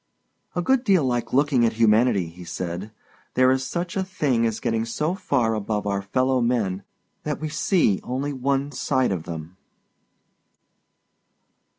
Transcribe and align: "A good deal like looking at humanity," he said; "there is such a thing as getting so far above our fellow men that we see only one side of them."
"A 0.55 0.63
good 0.63 0.83
deal 0.83 1.03
like 1.05 1.31
looking 1.31 1.63
at 1.63 1.73
humanity," 1.73 2.25
he 2.25 2.43
said; 2.43 2.89
"there 3.35 3.51
is 3.51 3.63
such 3.63 3.95
a 3.95 4.03
thing 4.03 4.47
as 4.47 4.59
getting 4.59 4.83
so 4.83 5.13
far 5.13 5.53
above 5.53 5.85
our 5.85 6.01
fellow 6.01 6.41
men 6.41 6.81
that 7.21 7.39
we 7.39 7.49
see 7.49 7.99
only 8.03 8.33
one 8.33 8.71
side 8.71 9.11
of 9.11 9.25
them." 9.25 9.57